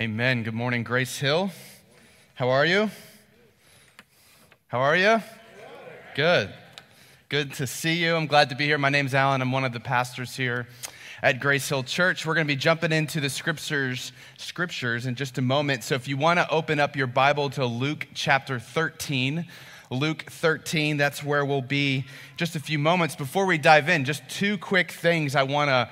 [0.00, 0.44] Amen.
[0.44, 1.50] Good morning, Grace Hill.
[2.32, 2.90] How are you?
[4.68, 5.20] How are you?
[6.14, 6.48] Good.
[7.28, 8.16] Good to see you.
[8.16, 8.78] I'm glad to be here.
[8.78, 9.42] My name's Alan.
[9.42, 10.66] I'm one of the pastors here
[11.22, 12.24] at Grace Hill Church.
[12.24, 15.84] We're going to be jumping into the scriptures scriptures in just a moment.
[15.84, 19.44] So if you want to open up your Bible to Luke chapter 13,
[19.90, 22.06] Luke 13, that's where we'll be
[22.38, 24.06] just a few moments before we dive in.
[24.06, 25.90] Just two quick things I want to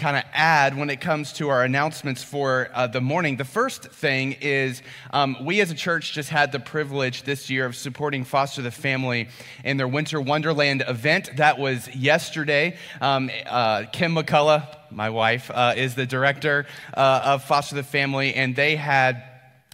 [0.00, 3.36] kind of add when it comes to our announcements for uh, the morning.
[3.36, 7.66] The first thing is um, we as a church just had the privilege this year
[7.66, 9.28] of supporting Foster the Family
[9.62, 11.36] in their Winter Wonderland event.
[11.36, 12.78] That was yesterday.
[13.02, 18.34] Um, uh, Kim McCullough, my wife, uh, is the director uh, of Foster the Family,
[18.34, 19.22] and they had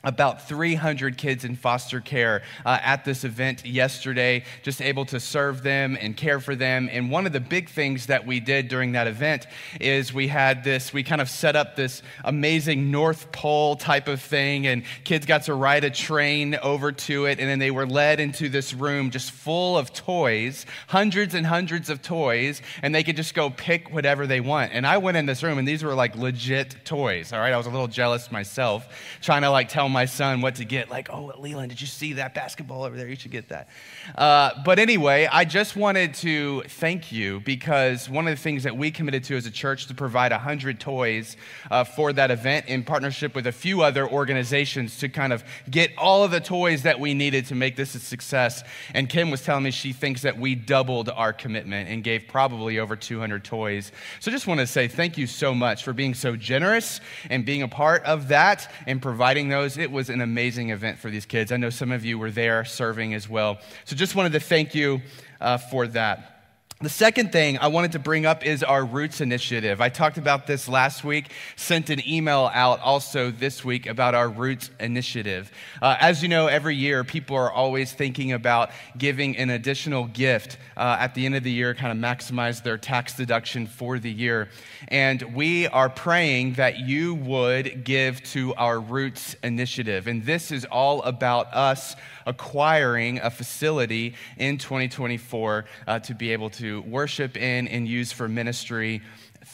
[0.07, 5.65] about 300 kids in foster care uh, at this event yesterday, just able to serve
[5.65, 6.89] them and care for them.
[6.93, 9.49] And one of the big things that we did during that event
[9.81, 14.23] is we had this, we kind of set up this amazing North Pole type of
[14.23, 17.87] thing, and kids got to ride a train over to it, and then they were
[17.87, 23.03] led into this room just full of toys, hundreds and hundreds of toys, and they
[23.03, 24.73] could just go pick whatever they want.
[24.73, 27.53] And I went in this room, and these were like legit toys, all right?
[27.53, 28.87] I was a little jealous myself,
[29.21, 30.91] trying to like tell my son what to get.
[30.91, 33.09] Like, oh, Leland, did you see that basketball over there?
[33.09, 33.71] You should get that.
[34.15, 38.77] Uh, but anyway, I just wanted to thank you because one of the things that
[38.77, 41.39] we committed to as a church to provide 100 toys
[41.71, 45.93] uh, for that event in partnership with a few other organizations to kind of get
[45.97, 48.65] all of the toys that we needed to make this a success.
[48.93, 52.79] And Kim was telling me she thinks that we doubled our commitment and gave probably
[52.79, 53.93] over 200 toys.
[54.21, 57.63] So just want to say thank you so much for being so generous and being
[57.63, 59.79] a part of that and providing those.
[59.79, 61.53] It it was an amazing event for these kids.
[61.53, 63.59] I know some of you were there serving as well.
[63.85, 65.01] So just wanted to thank you
[65.41, 66.36] uh, for that.
[66.83, 69.81] The second thing I wanted to bring up is our Roots Initiative.
[69.81, 74.29] I talked about this last week, sent an email out also this week about our
[74.29, 75.51] Roots Initiative.
[75.81, 80.59] Uh, as you know, every year people are always thinking about giving an additional gift
[80.77, 84.13] uh, at the end of the year, kind of maximize their tax deduction for the
[84.13, 84.51] year.
[84.89, 90.07] And we are praying that you would give to our Roots Initiative.
[90.09, 91.97] And this is all about us
[92.27, 98.29] acquiring a facility in 2024 uh, to be able to worship in and use for
[98.29, 99.03] ministry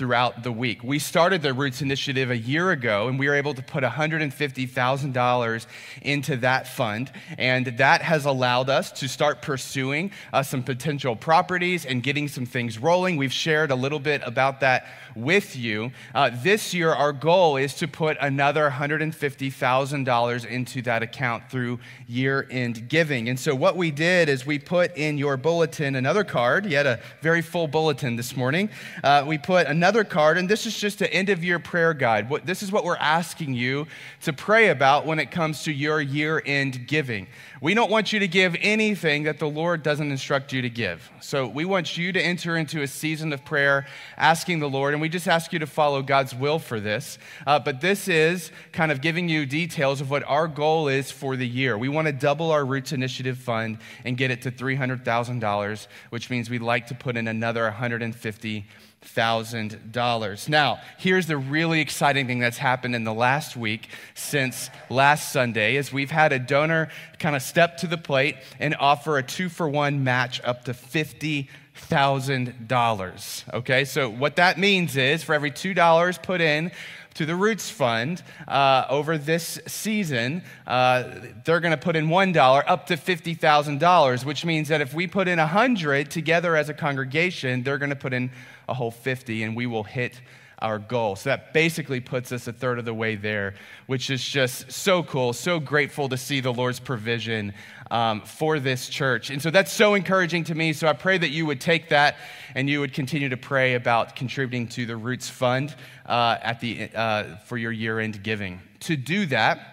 [0.02, 0.82] throughout the week.
[0.82, 5.66] We started the Roots Initiative a year ago, and we were able to put $150,000
[6.02, 7.12] into that fund.
[7.38, 12.46] And that has allowed us to start pursuing uh, some potential properties and getting some
[12.46, 13.16] things rolling.
[13.16, 15.92] We've shared a little bit about that with you.
[16.14, 22.46] Uh, this year, our goal is to put another $150,000 into that account through year
[22.50, 23.28] end giving.
[23.28, 26.66] And so, what we did is we put in your bulletin another card.
[26.66, 28.70] You had a very full bulletin this morning.
[29.04, 32.30] Uh, we put another card, and this is just an end of year prayer guide.
[32.30, 33.86] What, this is what we're asking you
[34.22, 37.26] to pray about when it comes to your year end giving.
[37.60, 41.08] We don't want you to give anything that the Lord doesn't instruct you to give.
[41.20, 43.86] So we want you to enter into a season of prayer
[44.16, 47.19] asking the Lord, and we just ask you to follow God's will for this.
[47.47, 51.36] Uh, but this is kind of giving you details of what our goal is for
[51.36, 51.76] the year.
[51.76, 56.50] We want to double our Roots Initiative fund and get it to $300,000, which means
[56.50, 58.66] we'd like to put in another 150
[59.04, 60.48] $1,000.
[60.48, 65.76] Now, here's the really exciting thing that's happened in the last week since last Sunday
[65.76, 69.48] is we've had a donor kind of step to the plate and offer a two
[69.48, 73.54] for one match up to $50,000.
[73.54, 76.72] Okay, so what that means is for every $2 put in,
[77.14, 81.04] to the Roots Fund uh, over this season, uh,
[81.44, 85.28] they're going to put in $1 up to $50,000, which means that if we put
[85.28, 88.30] in 100 together as a congregation, they're going to put in
[88.72, 90.21] a whole 50 and we will hit
[90.59, 91.15] our goal.
[91.15, 93.55] So that basically puts us a third of the way there,
[93.87, 97.53] which is just so cool, so grateful to see the Lord's provision
[97.91, 99.28] um, for this church.
[99.28, 100.72] And so that's so encouraging to me.
[100.72, 102.16] So I pray that you would take that
[102.55, 105.75] and you would continue to pray about contributing to the Roots Fund
[106.06, 108.60] uh, at the, uh, for your year end giving.
[108.81, 109.72] To do that,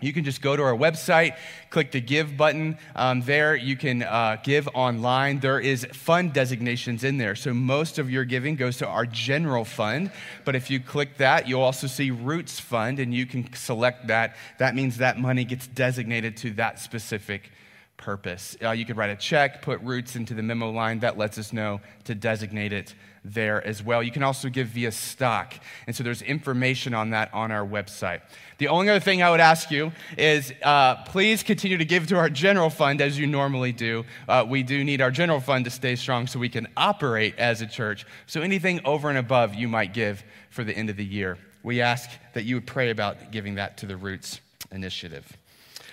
[0.00, 1.36] you can just go to our website,
[1.70, 2.76] click the give button.
[2.94, 5.40] Um, there, you can uh, give online.
[5.40, 7.34] There is fund designations in there.
[7.34, 10.10] So most of your giving goes to our general fund.
[10.44, 14.36] But if you click that, you'll also see Roots Fund, and you can select that.
[14.58, 17.50] That means that money gets designated to that specific
[17.96, 18.54] purpose.
[18.62, 21.00] Uh, you could write a check, put Roots into the memo line.
[21.00, 22.94] That lets us know to designate it
[23.34, 24.02] there as well.
[24.02, 25.54] You can also give via stock.
[25.86, 28.20] And so there's information on that on our website.
[28.58, 32.16] The only other thing I would ask you is uh, please continue to give to
[32.16, 34.04] our general fund as you normally do.
[34.28, 37.60] Uh, we do need our general fund to stay strong so we can operate as
[37.60, 38.06] a church.
[38.26, 41.36] So anything over and above you might give for the end of the year
[41.66, 44.40] we ask that you would pray about giving that to the Roots
[44.70, 45.36] Initiative.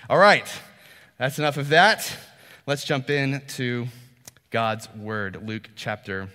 [0.08, 0.48] All right,
[1.18, 2.16] that's enough of that.
[2.68, 3.88] Let's jump into
[4.52, 6.30] God's Word, Luke chapter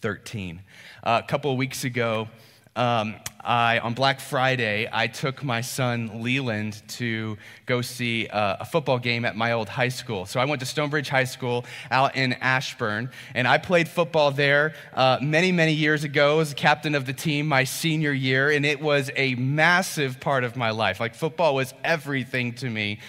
[0.00, 0.62] 13.
[1.02, 2.28] Uh, a couple of weeks ago,
[2.76, 7.36] um, I, on Black Friday, I took my son Leland to
[7.66, 10.24] go see uh, a football game at my old high school.
[10.24, 14.74] So I went to Stonebridge High School out in Ashburn, and I played football there
[14.94, 18.80] uh, many, many years ago as captain of the team my senior year, and it
[18.80, 21.00] was a massive part of my life.
[21.00, 23.00] Like, football was everything to me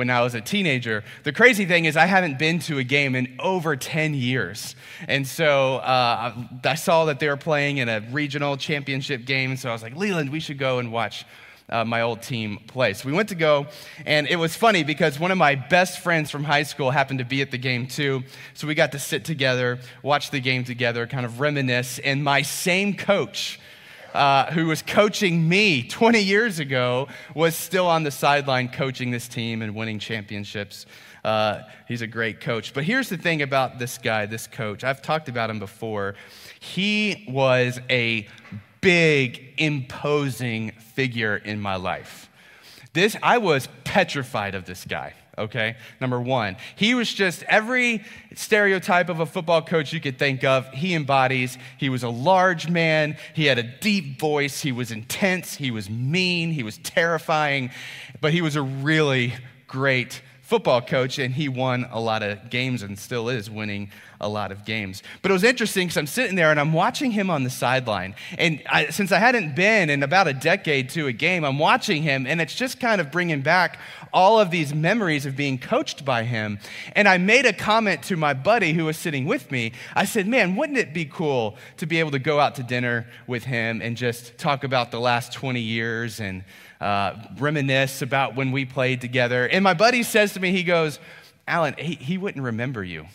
[0.00, 1.04] when I was a teenager.
[1.24, 4.74] The crazy thing is, I haven't been to a game in over 10 years.
[5.06, 6.32] And so uh,
[6.64, 9.58] I saw that they were playing in a regional championship game.
[9.58, 11.26] So I was like, Leland, we should go and watch.
[11.68, 12.92] Uh, my old team play.
[12.94, 13.68] So we went to go,
[14.04, 17.24] and it was funny because one of my best friends from high school happened to
[17.24, 18.24] be at the game too.
[18.54, 22.00] So we got to sit together, watch the game together, kind of reminisce.
[22.00, 23.60] And my same coach
[24.14, 29.28] uh, who was coaching me 20 years ago, was still on the sideline coaching this
[29.28, 30.86] team and winning championships.
[31.24, 32.72] Uh, he's a great coach.
[32.72, 34.84] But here's the thing about this guy, this coach.
[34.84, 36.14] I've talked about him before.
[36.58, 38.26] He was a
[38.80, 42.30] big, imposing figure in my life.
[42.92, 45.76] This, I was petrified of this guy okay?
[46.00, 48.04] Number one, he was just every
[48.34, 51.58] stereotype of a football coach you could think of, he embodies.
[51.78, 55.90] He was a large man, he had a deep voice, he was intense, he was
[55.90, 57.70] mean, he was terrifying,
[58.20, 59.34] but he was a really
[59.66, 63.88] great football coach, and he won a lot of games and still is winning
[64.20, 65.02] a lot of games.
[65.22, 68.14] But it was interesting because I'm sitting there and I'm watching him on the sideline.
[68.38, 72.02] And I, since I hadn't been in about a decade to a game, I'm watching
[72.02, 73.78] him, and it's just kind of bringing back
[74.12, 76.58] all of these memories of being coached by him.
[76.94, 79.72] And I made a comment to my buddy who was sitting with me.
[79.94, 83.06] I said, Man, wouldn't it be cool to be able to go out to dinner
[83.26, 86.44] with him and just talk about the last 20 years and
[86.80, 89.46] uh, reminisce about when we played together.
[89.46, 90.98] And my buddy says to me, he goes,
[91.46, 93.06] Alan, he, he wouldn't remember you.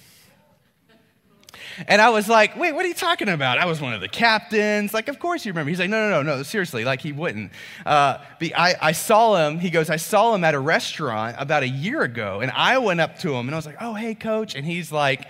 [1.88, 3.58] And I was like, wait, what are you talking about?
[3.58, 4.94] I was one of the captains.
[4.94, 5.70] Like, of course you remember.
[5.70, 7.52] He's like, no, no, no, no, seriously, like he wouldn't.
[7.86, 8.20] Uh,
[8.56, 12.02] I, I saw him, he goes, I saw him at a restaurant about a year
[12.02, 14.56] ago, and I went up to him and I was like, oh, hey, coach.
[14.56, 15.28] And he's like,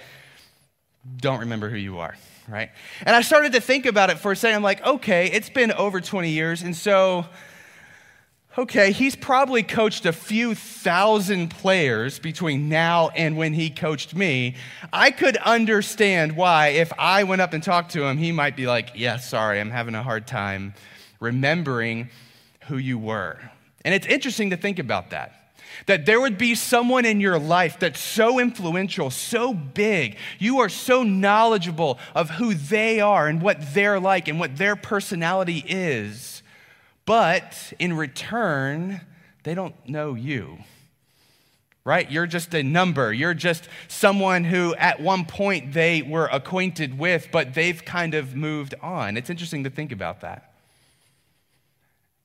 [1.17, 2.15] don't remember who you are,
[2.47, 2.69] right?
[3.05, 4.55] And I started to think about it for a second.
[4.55, 7.25] I'm like, okay, it's been over 20 years, and so
[8.57, 14.55] okay, he's probably coached a few thousand players between now and when he coached me.
[14.93, 18.65] I could understand why, if I went up and talked to him, he might be
[18.65, 20.73] like, yeah, sorry, I'm having a hard time
[21.19, 22.09] remembering
[22.67, 23.37] who you were.
[23.83, 25.33] And it's interesting to think about that.
[25.87, 30.69] That there would be someone in your life that's so influential, so big, you are
[30.69, 36.34] so knowledgeable of who they are and what they're like and what their personality is
[37.05, 39.01] but in return,
[39.43, 40.57] they don't know you.
[41.83, 42.09] Right?
[42.09, 43.13] You're just a number.
[43.13, 48.35] You're just someone who at one point they were acquainted with, but they've kind of
[48.35, 49.17] moved on.
[49.17, 50.51] It's interesting to think about that.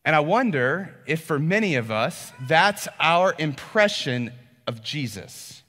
[0.02, 4.32] And I wonder if for many of us, that's our impression
[4.66, 5.62] of Jesus.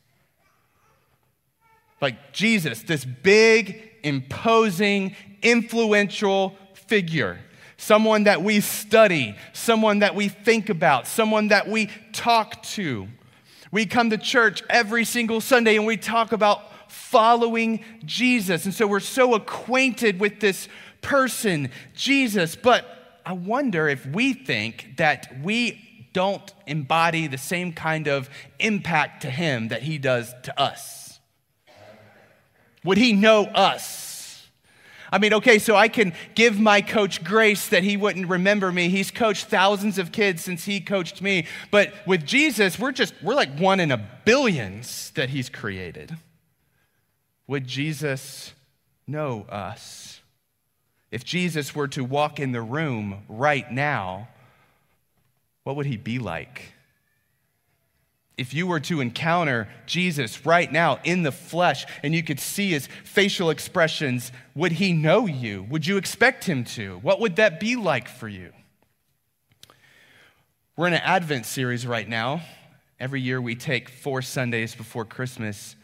[2.00, 7.40] Like Jesus, this big, imposing, influential figure
[7.82, 13.08] someone that we study, someone that we think about, someone that we talk to.
[13.72, 18.66] We come to church every single Sunday and we talk about following Jesus.
[18.66, 20.68] And so we're so acquainted with this
[21.02, 22.56] person, Jesus.
[22.56, 22.86] But
[23.26, 28.30] I wonder if we think that we don't embody the same kind of
[28.60, 31.20] impact to him that he does to us.
[32.84, 34.01] Would he know us?
[35.12, 38.88] I mean, okay, so I can give my coach grace that he wouldn't remember me.
[38.88, 41.48] He's coached thousands of kids since he coached me.
[41.70, 46.16] But with Jesus, we're just, we're like one in a billions that he's created.
[47.48, 48.54] Would Jesus
[49.06, 50.22] know us?
[51.12, 54.30] If Jesus were to walk in the room right now,
[55.64, 56.74] what would he be like?
[58.42, 62.72] If you were to encounter Jesus right now in the flesh and you could see
[62.72, 65.62] his facial expressions, would he know you?
[65.70, 66.98] Would you expect him to?
[67.04, 68.52] What would that be like for you?
[70.76, 72.42] We're in an Advent series right now.
[73.00, 75.76] Every year we take four Sundays before Christmas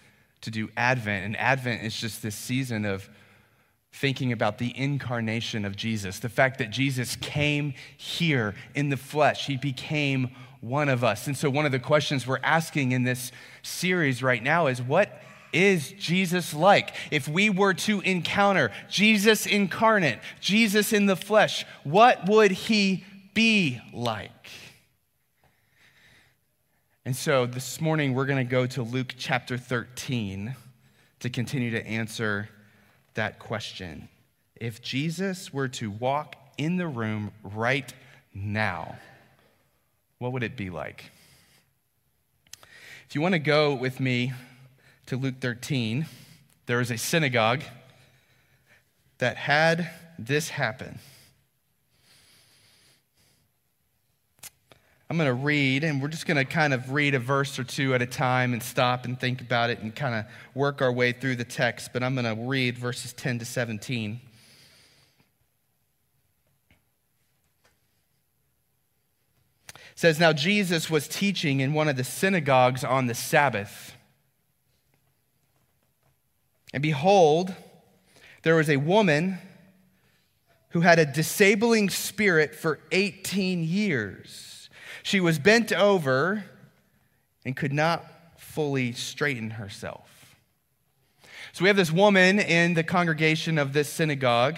[0.41, 3.07] to do Advent, and Advent is just this season of
[3.91, 9.48] thinking about the incarnation of Jesus, the fact that Jesus came here in the flesh,
[9.48, 10.29] he became
[10.62, 11.27] one of us.
[11.27, 13.32] And so, one of the questions we're asking in this
[13.63, 15.22] series right now is what
[15.53, 16.94] is Jesus like?
[17.12, 23.79] If we were to encounter Jesus incarnate, Jesus in the flesh, what would he be
[23.94, 24.32] like?
[27.06, 30.56] And so this morning we're going to go to Luke chapter 13
[31.22, 32.50] to continue to answer
[33.17, 34.07] that question.
[34.55, 37.93] If Jesus were to walk in the room right
[38.33, 38.97] now,
[40.19, 41.12] what would it be like?
[43.07, 44.33] If you want to go with me
[45.07, 46.07] to Luke 13,
[46.65, 47.63] there is a synagogue
[49.17, 51.00] that had this happen.
[55.09, 57.63] I'm going to read, and we're just going to kind of read a verse or
[57.63, 60.91] two at a time and stop and think about it and kind of work our
[60.91, 61.91] way through the text.
[61.93, 64.19] But I'm going to read verses 10 to 17.
[69.69, 73.93] It says, Now Jesus was teaching in one of the synagogues on the Sabbath.
[76.73, 77.55] And behold,
[78.43, 79.37] there was a woman
[80.71, 84.56] who had a disabling spirit for 18 years.
[85.07, 86.43] She was bent over
[87.45, 90.35] and could not fully straighten herself.
[91.53, 94.57] So we have this woman in the congregation of this synagogue.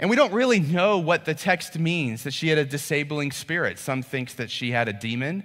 [0.00, 3.78] And we don't really know what the text means that she had a disabling spirit.
[3.78, 5.44] Some thinks that she had a demon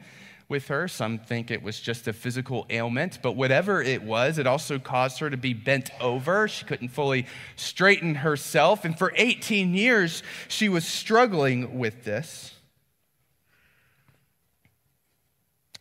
[0.49, 0.87] with her.
[0.87, 3.19] Some think it was just a physical ailment.
[3.21, 6.47] But whatever it was, it also caused her to be bent over.
[6.47, 7.27] She couldn't fully
[7.57, 8.85] straighten herself.
[8.85, 12.50] And for 18 years, she was struggling with this.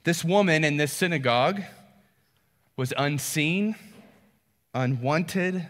[0.04, 1.62] This woman in this synagogue
[2.76, 3.76] was unseen,
[4.72, 5.68] unwanted,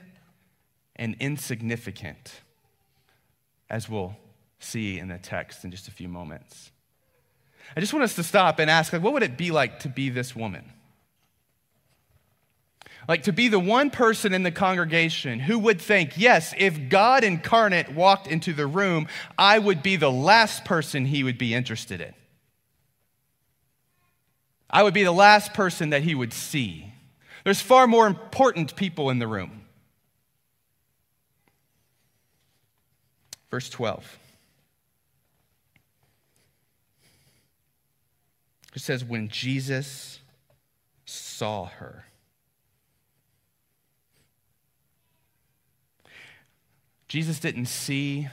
[0.94, 2.40] and insignificant,
[3.68, 4.16] as we'll
[4.60, 6.70] see in the text in just a few moments.
[7.76, 9.88] I just want us to stop and ask, like, what would it be like to
[9.88, 10.64] be this woman?
[13.08, 17.24] Like to be the one person in the congregation who would think, yes, if God
[17.24, 19.08] incarnate walked into the room,
[19.38, 22.14] I would be the last person he would be interested in.
[24.70, 26.92] I would be the last person that he would see.
[27.44, 29.62] There's far more important people in the room.
[33.50, 34.18] Verse 12.
[38.74, 40.20] It says, When Jesus
[41.04, 42.04] saw her,
[47.08, 48.28] Jesus didn't see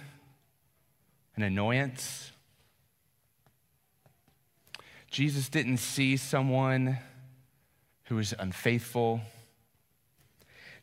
[1.35, 2.31] an annoyance.
[5.09, 6.97] Jesus didn't see someone
[8.05, 9.21] who was unfaithful.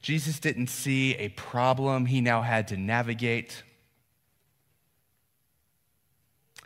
[0.00, 3.62] Jesus didn't see a problem he now had to navigate.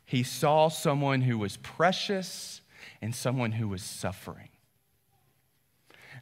[0.04, 2.60] He saw someone who was precious
[3.02, 4.48] and someone who was suffering.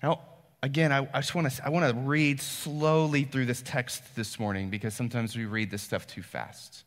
[0.03, 0.21] Now,
[0.63, 4.39] again, I, I just want to I want to read slowly through this text this
[4.39, 6.85] morning because sometimes we read this stuff too fast.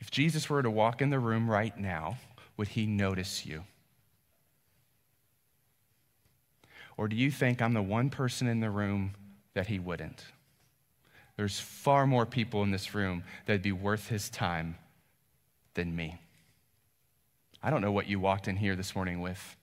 [0.00, 2.16] If Jesus were to walk in the room right now,
[2.56, 3.64] would he notice you?
[6.96, 9.12] Or do you think I'm the one person in the room
[9.54, 10.24] that he wouldn't?
[11.36, 14.76] There's far more people in this room that'd be worth his time
[15.74, 16.18] than me.
[17.62, 19.56] I don't know what you walked in here this morning with.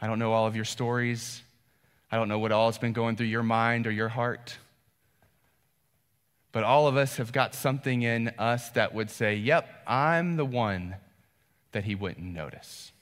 [0.00, 1.42] I don't know all of your stories.
[2.10, 4.56] I don't know what all has been going through your mind or your heart.
[6.52, 10.44] But all of us have got something in us that would say, Yep, I'm the
[10.44, 10.96] one
[11.72, 12.92] that he wouldn't notice.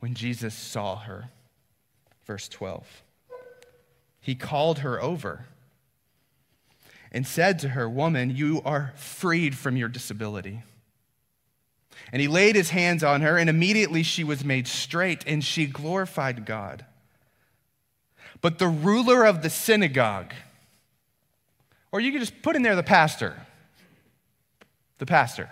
[0.00, 1.30] When Jesus saw her,
[2.26, 3.02] verse 12,
[4.20, 5.46] he called her over
[7.12, 10.62] and said to her, Woman, you are freed from your disability.
[12.12, 15.66] And he laid his hands on her, and immediately she was made straight, and she
[15.66, 16.84] glorified God.
[18.40, 20.32] But the ruler of the synagogue,
[21.92, 23.34] or you could just put in there the pastor,
[24.98, 25.48] the pastor,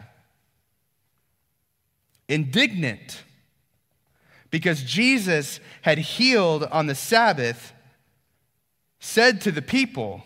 [2.28, 3.22] indignant
[4.52, 7.72] because Jesus had healed on the Sabbath,
[9.00, 10.22] said to the people,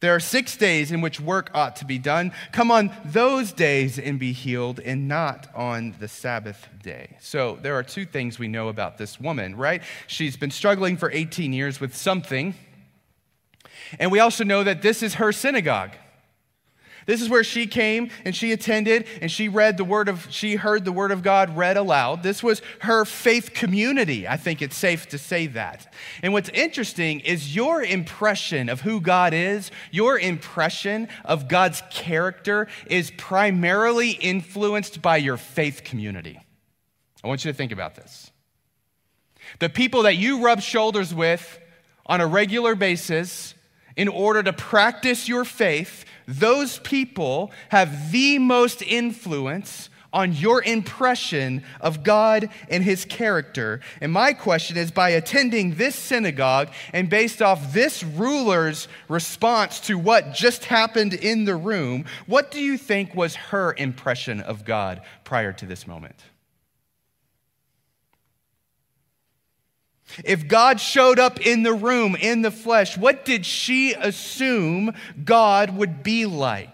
[0.00, 2.32] there are six days in which work ought to be done.
[2.52, 7.16] Come on those days and be healed, and not on the Sabbath day.
[7.20, 9.82] So there are two things we know about this woman, right?
[10.06, 12.54] She's been struggling for 18 years with something.
[13.98, 15.90] And we also know that this is her synagogue.
[17.08, 20.56] This is where she came and she attended and she read the word of she
[20.56, 22.22] heard the word of God read aloud.
[22.22, 24.28] This was her faith community.
[24.28, 25.90] I think it's safe to say that.
[26.22, 32.68] And what's interesting is your impression of who God is, your impression of God's character
[32.88, 36.38] is primarily influenced by your faith community.
[37.24, 38.30] I want you to think about this.
[39.60, 41.58] The people that you rub shoulders with
[42.04, 43.54] on a regular basis
[43.96, 51.62] in order to practice your faith those people have the most influence on your impression
[51.80, 53.80] of God and his character.
[54.00, 59.98] And my question is by attending this synagogue and based off this ruler's response to
[59.98, 65.02] what just happened in the room, what do you think was her impression of God
[65.24, 66.16] prior to this moment?
[70.24, 75.76] If God showed up in the room in the flesh, what did she assume God
[75.76, 76.70] would be like?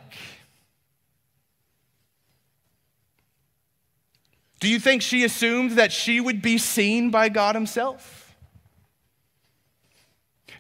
[4.61, 8.35] Do you think she assumed that she would be seen by God Himself?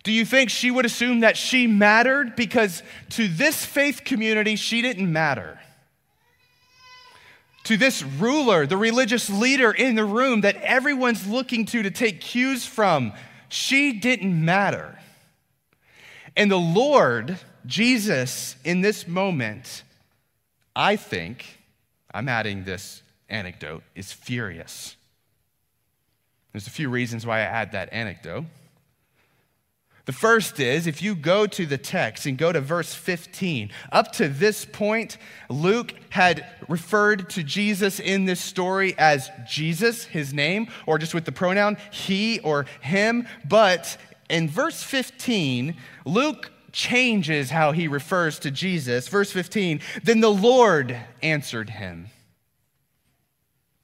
[0.02, 4.82] Do you think she would assume that she mattered because to this faith community she
[4.82, 5.58] didn't matter?
[7.64, 12.20] To this ruler, the religious leader in the room that everyone's looking to to take
[12.20, 13.12] cues from,
[13.48, 14.98] she didn't matter.
[16.36, 19.82] And the Lord, Jesus, in this moment,
[20.76, 21.60] I think,
[22.12, 24.96] I'm adding this anecdote, is furious.
[26.52, 28.44] There's a few reasons why I add that anecdote.
[30.06, 34.12] The first is if you go to the text and go to verse 15, up
[34.12, 35.16] to this point,
[35.48, 41.24] Luke had referred to Jesus in this story as Jesus, his name, or just with
[41.24, 43.26] the pronoun he or him.
[43.48, 43.96] But
[44.28, 49.08] in verse 15, Luke changes how he refers to Jesus.
[49.08, 52.08] Verse 15, then the Lord answered him,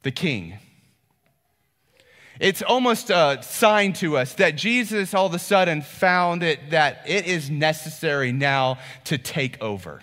[0.02, 0.58] the king.
[2.40, 7.02] It's almost a sign to us that Jesus all of a sudden found it that
[7.06, 10.00] it is necessary now to take over.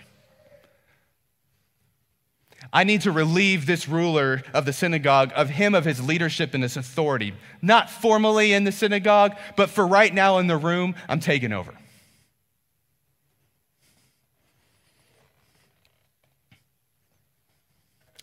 [2.72, 6.62] I need to relieve this ruler of the synagogue of him of his leadership and
[6.62, 7.34] his authority.
[7.63, 11.74] Not formally in the synagogue, but for right now in the room, I'm taking over.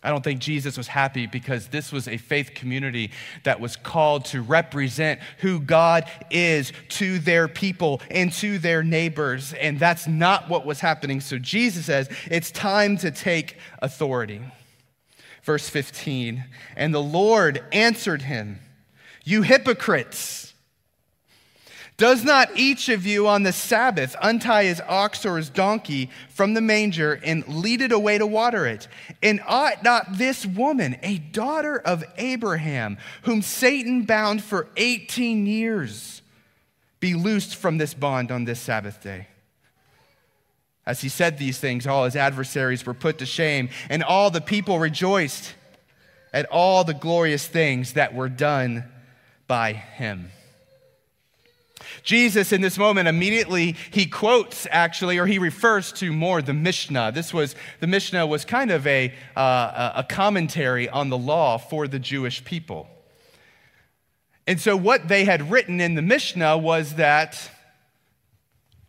[0.05, 3.09] I don't think Jesus was happy because this was a faith community
[3.43, 9.53] that was called to represent who God is to their people and to their neighbors.
[9.53, 11.21] And that's not what was happening.
[11.21, 14.41] So Jesus says, it's time to take authority.
[15.41, 16.43] Verse 15,
[16.75, 18.59] and the Lord answered him,
[19.23, 20.44] You hypocrites.
[21.97, 26.53] Does not each of you on the Sabbath untie his ox or his donkey from
[26.53, 28.89] the manger and lead it away to water it?
[29.23, 36.21] And ought not this woman, a daughter of Abraham, whom Satan bound for 18 years,
[36.99, 39.27] be loosed from this bond on this Sabbath day?
[40.85, 44.41] As he said these things, all his adversaries were put to shame, and all the
[44.41, 45.55] people rejoiced
[46.33, 48.83] at all the glorious things that were done
[49.47, 50.29] by him.
[52.03, 57.11] Jesus, in this moment, immediately he quotes actually, or he refers to more the Mishnah.
[57.11, 61.87] This was, the Mishnah was kind of a, uh, a commentary on the law for
[61.87, 62.87] the Jewish people.
[64.47, 67.49] And so, what they had written in the Mishnah was that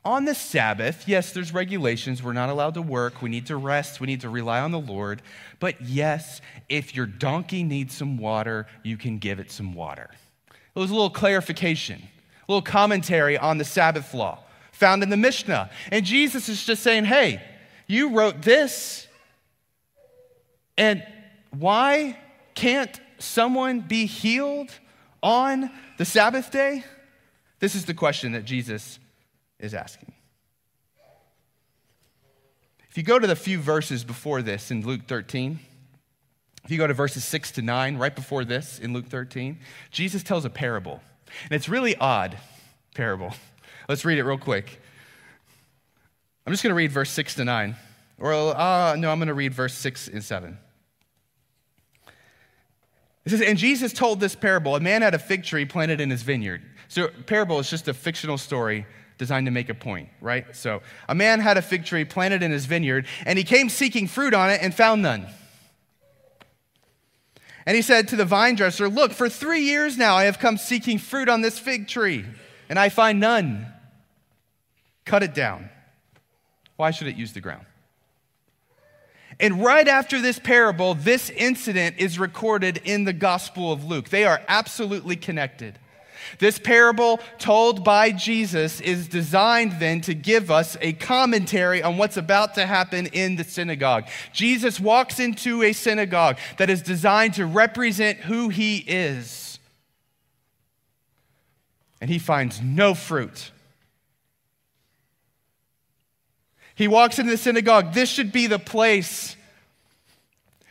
[0.07, 2.23] on the Sabbath, yes, there's regulations.
[2.23, 3.23] We're not allowed to work.
[3.23, 4.01] We need to rest.
[4.01, 5.21] We need to rely on the Lord.
[5.59, 10.11] But yes, if your donkey needs some water, you can give it some water.
[10.49, 12.07] It was a little clarification
[12.49, 14.41] little commentary on the Sabbath law
[14.73, 15.71] found in the Mishnah.
[15.91, 17.43] And Jesus is just saying, hey,
[17.87, 19.07] you wrote this,
[20.77, 21.03] and
[21.51, 22.19] why
[22.55, 24.71] can't someone be healed
[25.23, 26.85] on the Sabbath day?
[27.59, 28.99] This is the question that Jesus
[29.59, 30.13] is asking.
[32.91, 35.59] If you go to the few verses before this in Luke 13,
[36.65, 39.59] if you go to verses 6 to 9, right before this in Luke 13,
[39.91, 41.01] Jesus tells a parable.
[41.45, 42.37] And it's really odd
[42.95, 43.33] parable.
[43.89, 44.81] Let's read it real quick.
[46.47, 47.77] I'm just going to read verse 6 to 9.
[48.19, 50.59] Or, uh, no, I'm going to read verse 6 and 7.
[53.25, 54.77] It says, And Jesus told this parable.
[54.77, 56.63] A man had a fig tree planted in his vineyard.
[56.89, 58.87] So, parable is just a fictional story
[59.19, 60.55] designed to make a point, right?
[60.55, 64.07] So, a man had a fig tree planted in his vineyard, and he came seeking
[64.07, 65.27] fruit on it and found none.
[67.67, 70.57] And he said to the vine dresser, Look, for three years now I have come
[70.57, 72.25] seeking fruit on this fig tree,
[72.69, 73.67] and I find none.
[75.05, 75.69] Cut it down.
[76.77, 77.67] Why should it use the ground?
[79.39, 84.09] And right after this parable, this incident is recorded in the Gospel of Luke.
[84.09, 85.79] They are absolutely connected.
[86.39, 92.17] This parable told by Jesus is designed then to give us a commentary on what's
[92.17, 94.07] about to happen in the synagogue.
[94.33, 99.59] Jesus walks into a synagogue that is designed to represent who he is.
[102.01, 103.51] And he finds no fruit.
[106.75, 107.95] He walks into the synagogue.
[107.95, 109.36] This should be the place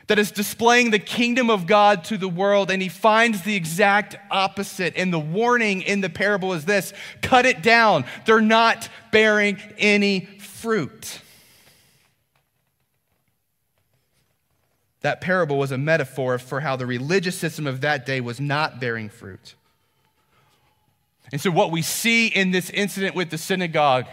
[0.07, 4.15] that is displaying the kingdom of God to the world, and he finds the exact
[4.29, 4.93] opposite.
[4.95, 8.05] And the warning in the parable is this cut it down.
[8.25, 11.21] They're not bearing any fruit.
[15.01, 18.79] That parable was a metaphor for how the religious system of that day was not
[18.79, 19.55] bearing fruit.
[21.31, 24.05] And so, what we see in this incident with the synagogue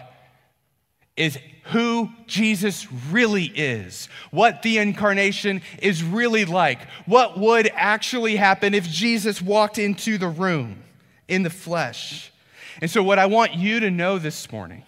[1.16, 8.74] is who Jesus really is, what the incarnation is really like, what would actually happen
[8.74, 10.82] if Jesus walked into the room
[11.28, 12.32] in the flesh.
[12.80, 14.82] And so, what I want you to know this morning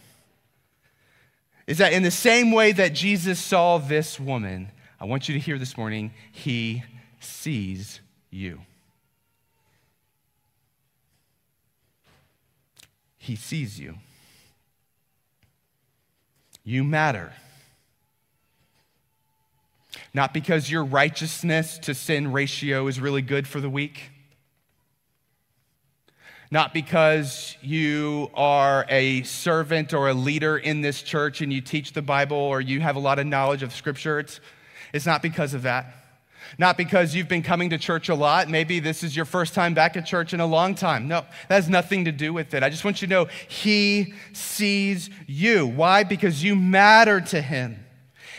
[1.66, 5.40] is that in the same way that Jesus saw this woman, I want you to
[5.40, 6.82] hear this morning, he
[7.20, 8.60] sees you.
[13.18, 13.96] He sees you.
[16.64, 17.32] You matter.
[20.14, 24.10] Not because your righteousness to sin ratio is really good for the week.
[26.50, 31.92] Not because you are a servant or a leader in this church and you teach
[31.92, 34.20] the Bible or you have a lot of knowledge of Scripture.
[34.20, 34.40] It's,
[34.92, 36.03] it's not because of that.
[36.58, 38.48] Not because you've been coming to church a lot.
[38.48, 41.08] Maybe this is your first time back at church in a long time.
[41.08, 42.62] No, that has nothing to do with it.
[42.62, 45.66] I just want you to know He sees you.
[45.66, 46.04] Why?
[46.04, 47.84] Because you matter to Him.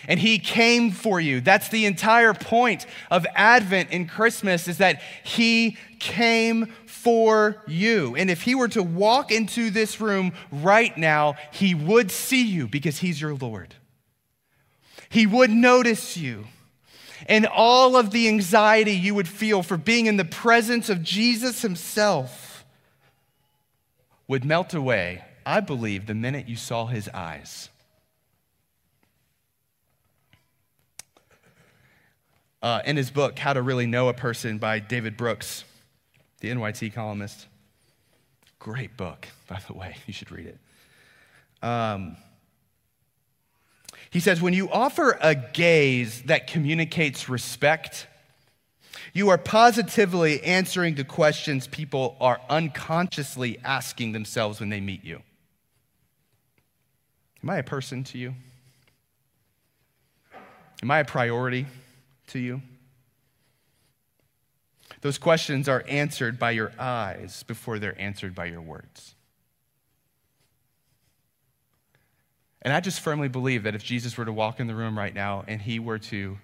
[0.07, 1.41] And he came for you.
[1.41, 8.15] That's the entire point of Advent and Christmas is that he came for you.
[8.15, 12.67] And if he were to walk into this room right now, he would see you
[12.67, 13.73] because he's your Lord.
[15.09, 16.45] He would notice you
[17.25, 21.61] and all of the anxiety you would feel for being in the presence of Jesus
[21.61, 22.65] himself
[24.27, 27.69] would melt away, I believe, the minute you saw his eyes.
[32.61, 35.63] Uh, in his book, How to Really Know a Person by David Brooks,
[36.39, 37.45] the NYT columnist.
[38.57, 39.95] Great book, by the way.
[40.07, 40.57] You should read it.
[41.61, 42.17] Um,
[44.15, 48.07] he says, when you offer a gaze that communicates respect,
[49.11, 55.21] you are positively answering the questions people are unconsciously asking themselves when they meet you.
[57.43, 58.33] Am I a person to you?
[60.81, 61.65] Am I a priority
[62.27, 62.61] to you?
[65.01, 69.14] Those questions are answered by your eyes before they're answered by your words.
[72.65, 75.13] And I just firmly believe that if Jesus were to walk in the room right
[75.13, 76.39] now and he were to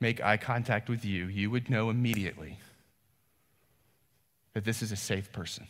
[0.00, 2.58] make eye contact with you, you would know immediately
[4.54, 5.66] that this is a safe person.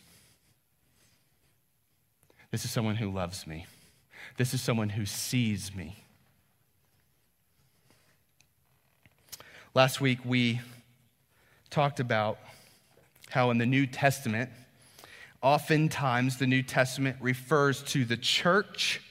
[2.51, 3.65] This is someone who loves me.
[4.37, 6.05] This is someone who sees me.
[9.75, 10.61] Last week, we
[11.69, 12.39] talked about
[13.29, 14.51] how in the New Testament,
[15.41, 19.01] oftentimes the New Testament refers to the church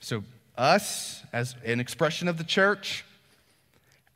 [0.00, 0.24] so,
[0.56, 3.04] us as an expression of the church,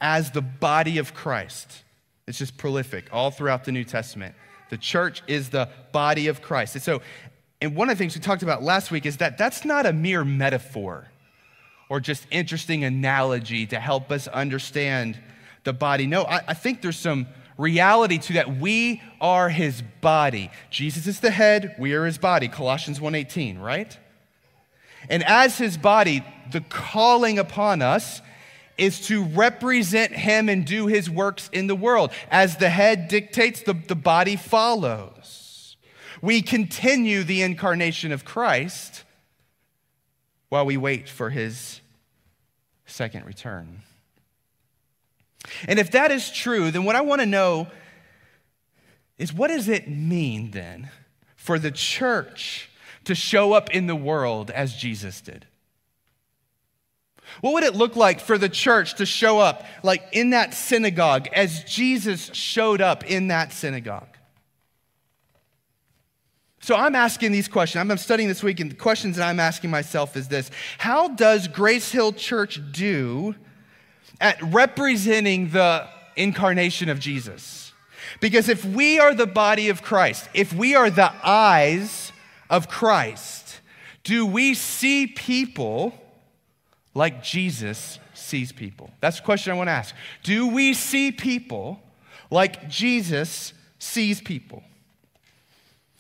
[0.01, 1.83] as the body of Christ.
[2.27, 4.35] It's just prolific all throughout the New Testament.
[4.71, 6.75] The church is the body of Christ.
[6.75, 7.03] And so,
[7.61, 9.93] and one of the things we talked about last week is that that's not a
[9.93, 11.09] mere metaphor
[11.89, 15.19] or just interesting analogy to help us understand
[15.65, 16.07] the body.
[16.07, 18.57] No, I, I think there's some reality to that.
[18.59, 20.51] We are his body.
[20.71, 22.49] Jesus is the head, we are his body.
[22.49, 23.97] Colossians 1:18, right?
[25.09, 28.21] And as his body, the calling upon us
[28.77, 32.11] is to represent him and do his works in the world.
[32.31, 35.77] As the head dictates, the, the body follows.
[36.21, 39.05] We continue the incarnation of Christ
[40.49, 41.81] while we wait for his
[42.87, 43.83] second return.
[45.69, 47.69] And if that is true, then what I want to know
[49.19, 50.91] is what does it mean then
[51.37, 52.71] for the church
[53.05, 55.47] to show up in the world as Jesus did?
[57.41, 61.29] What would it look like for the church to show up like in that synagogue
[61.33, 64.09] as Jesus showed up in that synagogue?
[66.61, 67.91] So I'm asking these questions.
[67.91, 71.49] I'm studying this week, and the questions that I'm asking myself is this How does
[71.49, 73.35] Grace Hill Church do
[74.21, 77.73] at representing the incarnation of Jesus.
[78.21, 82.13] Because if we are the body of Christ, if we are the eyes
[82.51, 83.61] of Christ,
[84.03, 85.95] do we see people
[86.95, 88.91] like Jesus sees people?
[89.01, 89.95] That's the question I want to ask.
[90.23, 91.81] Do we see people
[92.31, 94.63] like Jesus sees people?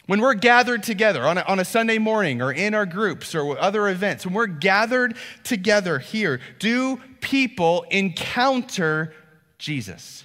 [0.07, 3.59] When we're gathered together on a, on a Sunday morning or in our groups or
[3.59, 9.15] other events, when we're gathered together here, do people encounter
[9.57, 10.25] Jesus?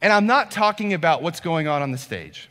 [0.00, 2.48] And I'm not talking about what's going on on the stage.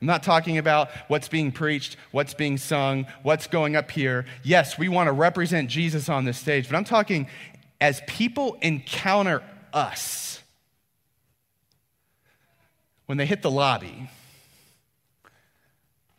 [0.00, 4.26] I'm not talking about what's being preached, what's being sung, what's going up here.
[4.42, 7.28] Yes, we want to represent Jesus on this stage, but I'm talking
[7.80, 10.42] as people encounter us.
[13.06, 14.10] When they hit the lobby,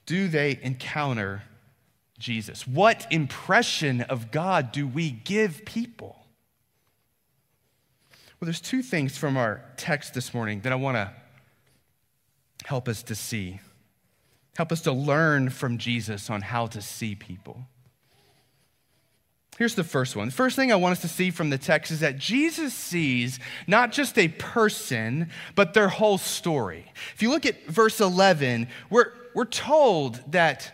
[0.05, 1.43] do they encounter
[2.17, 2.65] Jesus?
[2.65, 6.15] What impression of God do we give people?
[8.39, 11.11] Well, there's two things from our text this morning that I want to
[12.65, 13.59] help us to see,
[14.57, 17.67] help us to learn from Jesus on how to see people.
[19.55, 20.29] Here's the first one.
[20.29, 23.39] The first thing I want us to see from the text is that Jesus sees
[23.67, 26.91] not just a person, but their whole story.
[27.13, 30.73] If you look at verse 11, we're, we're told that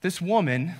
[0.00, 0.74] this woman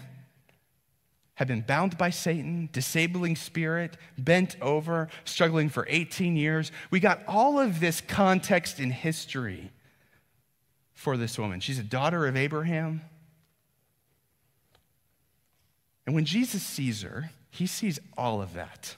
[1.35, 6.73] had been bound by Satan, disabling spirit, bent over, struggling for 18 years.
[6.91, 9.71] We got all of this context in history
[10.97, 11.61] for this woman.
[11.61, 13.03] She's a daughter of Abraham.
[16.07, 18.97] And when Jesus sees her, he sees all of that.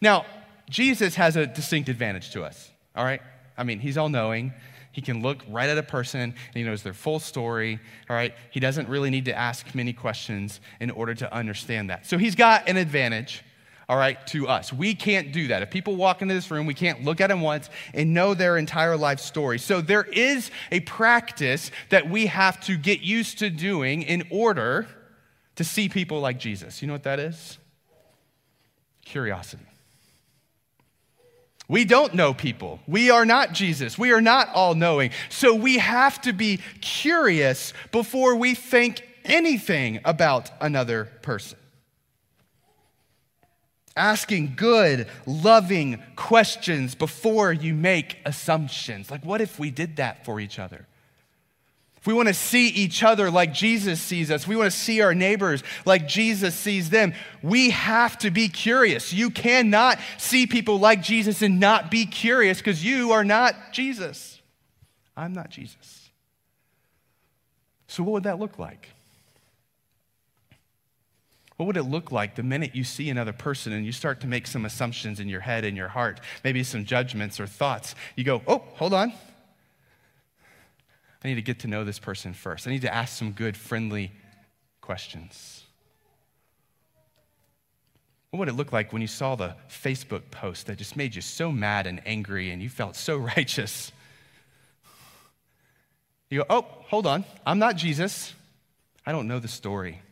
[0.00, 0.24] Now,
[0.70, 3.20] Jesus has a distinct advantage to us, all right?
[3.58, 4.54] I mean, he's all knowing.
[4.92, 7.80] He can look right at a person and he knows their full story.
[8.08, 8.34] All right.
[8.50, 12.06] He doesn't really need to ask many questions in order to understand that.
[12.06, 13.42] So he's got an advantage,
[13.92, 14.72] all right, to us.
[14.72, 15.60] We can't do that.
[15.60, 18.56] If people walk into this room, we can't look at them once and know their
[18.56, 19.58] entire life story.
[19.58, 24.88] So there is a practice that we have to get used to doing in order
[25.56, 26.80] to see people like Jesus.
[26.80, 27.58] You know what that is?
[29.04, 29.66] Curiosity.
[31.68, 32.80] We don't know people.
[32.86, 33.98] We are not Jesus.
[33.98, 35.10] We are not all knowing.
[35.28, 41.58] So we have to be curious before we think anything about another person.
[43.96, 49.10] Asking good, loving questions before you make assumptions.
[49.10, 50.86] Like, what if we did that for each other?
[52.02, 55.02] If we want to see each other like Jesus sees us, we want to see
[55.02, 59.12] our neighbors like Jesus sees them, we have to be curious.
[59.12, 64.40] You cannot see people like Jesus and not be curious because you are not Jesus.
[65.16, 66.10] I'm not Jesus.
[67.86, 68.88] So, what would that look like?
[71.62, 74.26] What would it look like the minute you see another person and you start to
[74.26, 77.94] make some assumptions in your head and your heart, maybe some judgments or thoughts?
[78.16, 79.12] You go, oh, hold on.
[81.22, 82.66] I need to get to know this person first.
[82.66, 84.10] I need to ask some good, friendly
[84.80, 85.62] questions.
[88.30, 91.22] What would it look like when you saw the Facebook post that just made you
[91.22, 93.92] so mad and angry and you felt so righteous?
[96.28, 97.24] You go, oh, hold on.
[97.46, 98.34] I'm not Jesus.
[99.06, 100.02] I don't know the story.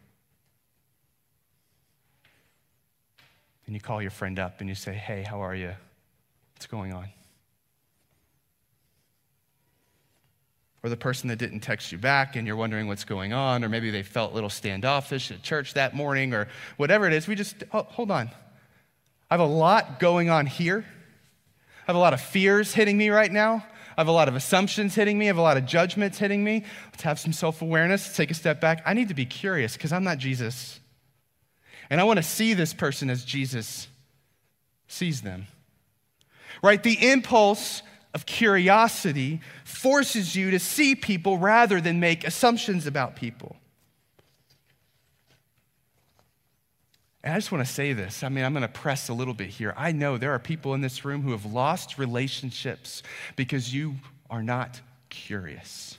[3.71, 5.71] And you call your friend up and you say, hey, how are you?
[6.57, 7.07] What's going on?
[10.83, 13.69] or the person that didn't text you back and you're wondering what's going on, or
[13.69, 17.37] maybe they felt a little standoffish at church that morning, or whatever it is, we
[17.37, 18.29] just, oh, hold on.
[19.31, 20.85] I have a lot going on here.
[21.83, 23.65] I have a lot of fears hitting me right now.
[23.97, 25.27] I have a lot of assumptions hitting me.
[25.27, 26.65] I have a lot of judgments hitting me.
[26.91, 28.83] Let's have some self awareness, take a step back.
[28.85, 30.80] I need to be curious because I'm not Jesus.
[31.91, 33.89] And I want to see this person as Jesus
[34.87, 35.49] sees them.
[36.63, 36.83] Right?
[36.83, 37.83] The impulse
[38.15, 43.57] of curiosity forces you to see people rather than make assumptions about people.
[47.23, 48.23] And I just want to say this.
[48.23, 49.75] I mean, I'm going to press a little bit here.
[49.77, 53.03] I know there are people in this room who have lost relationships
[53.37, 53.97] because you
[54.31, 55.99] are not curious.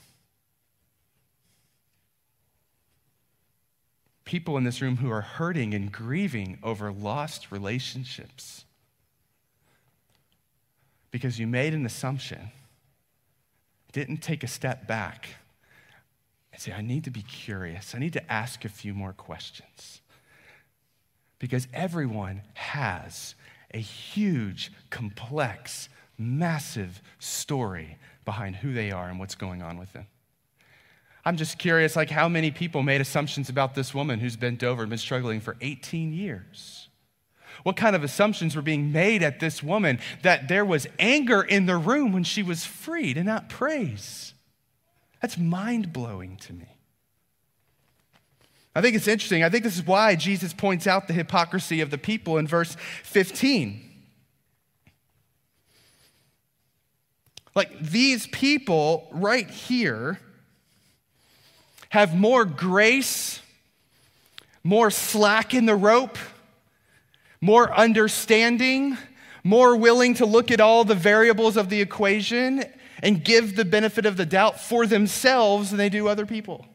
[4.31, 8.63] People in this room who are hurting and grieving over lost relationships
[11.11, 12.49] because you made an assumption,
[13.91, 15.27] didn't take a step back
[16.53, 17.93] and say, I need to be curious.
[17.93, 19.99] I need to ask a few more questions.
[21.37, 23.35] Because everyone has
[23.73, 30.07] a huge, complex, massive story behind who they are and what's going on with them.
[31.23, 34.81] I'm just curious, like, how many people made assumptions about this woman who's bent over
[34.81, 36.89] and been struggling for 18 years?
[37.63, 41.67] What kind of assumptions were being made at this woman that there was anger in
[41.67, 44.33] the room when she was freed and not praise?
[45.21, 46.77] That's mind blowing to me.
[48.73, 49.43] I think it's interesting.
[49.43, 52.75] I think this is why Jesus points out the hypocrisy of the people in verse
[53.03, 53.89] 15.
[57.53, 60.19] Like these people right here
[61.91, 63.41] have more grace,
[64.63, 66.17] more slack in the rope,
[67.41, 68.97] more understanding,
[69.43, 72.63] more willing to look at all the variables of the equation
[73.03, 76.65] and give the benefit of the doubt for themselves than they do other people.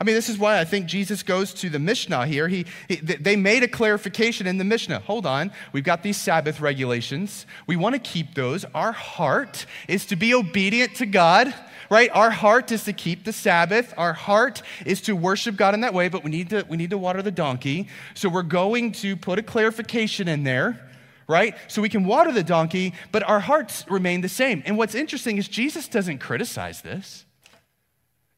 [0.00, 2.48] I mean, this is why I think Jesus goes to the Mishnah here.
[2.48, 4.98] He, he, they made a clarification in the Mishnah.
[5.00, 5.52] Hold on.
[5.72, 7.46] We've got these Sabbath regulations.
[7.68, 8.64] We want to keep those.
[8.74, 11.54] Our heart is to be obedient to God,
[11.90, 12.10] right?
[12.12, 13.94] Our heart is to keep the Sabbath.
[13.96, 16.90] Our heart is to worship God in that way, but we need to, we need
[16.90, 17.88] to water the donkey.
[18.14, 20.90] So we're going to put a clarification in there
[21.26, 21.56] right?
[21.68, 24.62] So we can water the donkey, but our hearts remain the same.
[24.66, 27.24] And what's interesting is Jesus doesn't criticize this.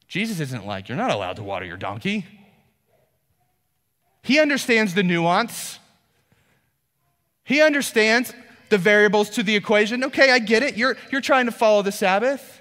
[0.09, 2.25] Jesus isn't like, you're not allowed to water your donkey.
[4.23, 5.79] He understands the nuance.
[7.45, 8.33] He understands
[8.69, 10.05] the variables to the equation.
[10.05, 10.77] Okay, I get it.
[10.77, 12.61] You're, you're trying to follow the Sabbath.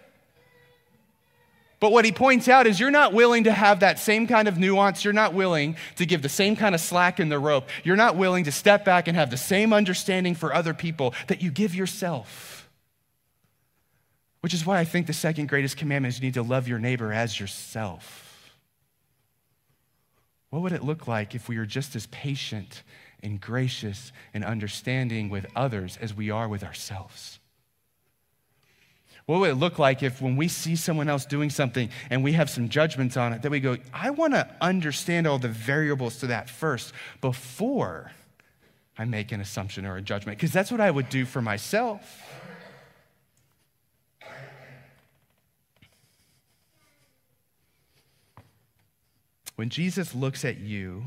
[1.80, 4.58] But what he points out is you're not willing to have that same kind of
[4.58, 5.04] nuance.
[5.04, 7.68] You're not willing to give the same kind of slack in the rope.
[7.84, 11.42] You're not willing to step back and have the same understanding for other people that
[11.42, 12.55] you give yourself.
[14.46, 16.78] Which is why I think the second greatest commandment is you need to love your
[16.78, 18.56] neighbor as yourself.
[20.52, 22.84] What would it look like if we were just as patient
[23.24, 27.40] and gracious and understanding with others as we are with ourselves?
[29.26, 32.34] What would it look like if, when we see someone else doing something and we
[32.34, 36.20] have some judgments on it, that we go, I want to understand all the variables
[36.20, 38.12] to that first before
[38.96, 40.38] I make an assumption or a judgment?
[40.38, 42.22] Because that's what I would do for myself.
[49.56, 51.06] When Jesus looks at you,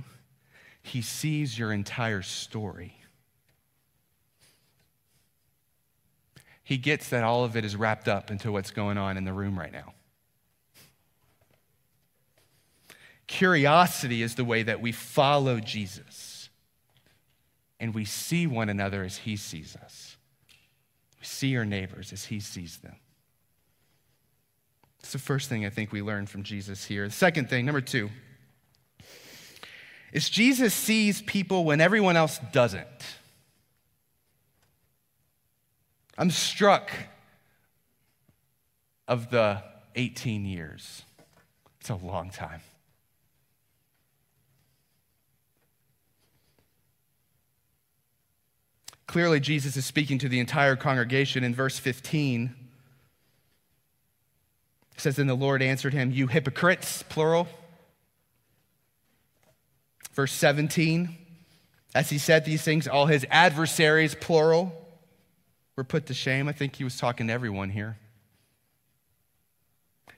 [0.82, 2.94] he sees your entire story.
[6.64, 9.32] He gets that all of it is wrapped up into what's going on in the
[9.32, 9.94] room right now.
[13.26, 16.48] Curiosity is the way that we follow Jesus
[17.80, 20.16] and we see one another as he sees us.
[21.20, 22.96] We see our neighbors as he sees them.
[25.00, 27.06] It's the first thing I think we learn from Jesus here.
[27.06, 28.10] The second thing, number two,
[30.12, 32.86] is Jesus sees people when everyone else doesn't.
[36.16, 36.90] I'm struck
[39.06, 39.62] of the
[39.94, 41.02] 18 years.
[41.80, 42.60] It's a long time.
[49.06, 52.54] Clearly, Jesus is speaking to the entire congregation in verse 15.
[54.94, 57.48] It says, Then the Lord answered him, You hypocrites, plural.
[60.18, 61.16] Verse 17,
[61.94, 64.72] as he said these things, all his adversaries, plural,
[65.76, 66.48] were put to shame.
[66.48, 67.98] I think he was talking to everyone here.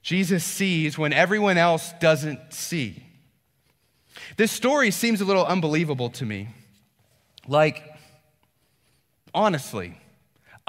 [0.01, 3.05] Jesus sees when everyone else doesn't see.
[4.39, 6.49] This story seems a little unbelievable to me.
[7.47, 7.85] Like,
[9.35, 10.01] honestly,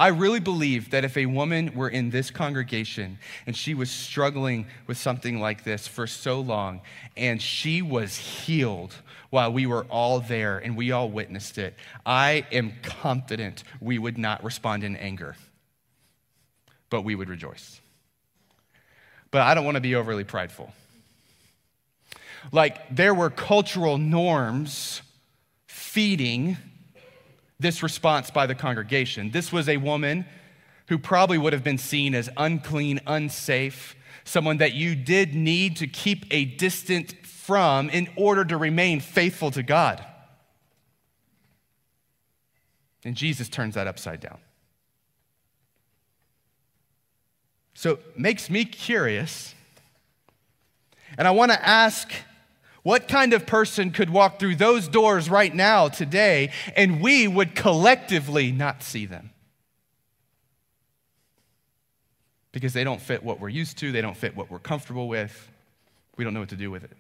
[0.02, 4.66] I really believe that if a woman were in this congregation and she was struggling
[4.88, 6.82] with something like this for so long
[7.16, 8.96] and she was healed
[9.30, 14.18] while we were all there and we all witnessed it, I am confident we would
[14.18, 15.36] not respond in anger,
[16.90, 17.80] but we would rejoice.
[19.30, 20.74] But I don't want to be overly prideful.
[22.52, 25.04] Like, there were cultural norms
[25.68, 26.58] feeding
[27.62, 29.32] this response by the congregation.
[29.32, 30.26] This was a woman
[30.88, 35.88] who probably would have been seen as unclean, unsafe, someone that you did need to
[35.88, 40.06] keep a distance from in order to remain faithful to God.
[43.04, 44.40] And Jesus turns that upside down.
[47.74, 49.56] So it makes me curious.
[51.18, 52.12] And I want to ask
[52.84, 57.56] what kind of person could walk through those doors right now, today, and we would
[57.56, 59.32] collectively not see them?
[62.52, 65.50] Because they don't fit what we're used to, they don't fit what we're comfortable with.
[66.18, 66.92] We don't know what to do with it.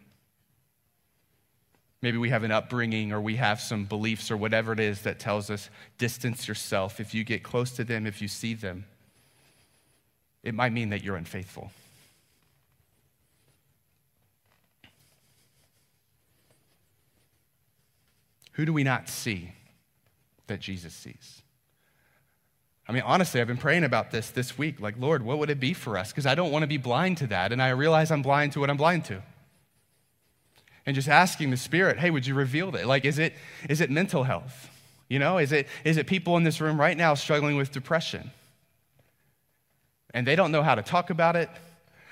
[2.01, 5.19] Maybe we have an upbringing or we have some beliefs or whatever it is that
[5.19, 6.99] tells us distance yourself.
[6.99, 8.85] If you get close to them, if you see them,
[10.41, 11.71] it might mean that you're unfaithful.
[18.53, 19.53] Who do we not see
[20.47, 21.41] that Jesus sees?
[22.87, 24.81] I mean, honestly, I've been praying about this this week.
[24.81, 26.11] Like, Lord, what would it be for us?
[26.11, 27.51] Because I don't want to be blind to that.
[27.51, 29.21] And I realize I'm blind to what I'm blind to.
[30.85, 32.87] And just asking the Spirit, hey, would you reveal that?
[32.87, 33.33] Like, is it,
[33.69, 34.69] is it mental health?
[35.07, 38.31] You know, is it, is it people in this room right now struggling with depression?
[40.13, 41.49] And they don't know how to talk about it.